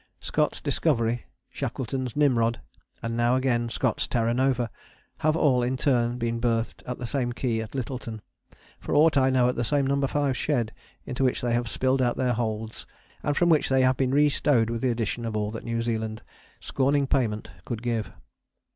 [0.19, 2.59] Scott's Discovery, Shackleton's Nimrod,
[3.03, 4.71] and now again Scott's Terra Nova
[5.19, 8.21] have all in turn been berthed at the same quay in Lyttelton,
[8.79, 10.01] for aught I know at the same No.
[10.01, 10.71] 5 Shed,
[11.05, 12.87] into which they have spilled out their holds,
[13.21, 16.23] and from which they have been restowed with the addition of all that New Zealand,
[16.59, 18.11] scorning payment, could give.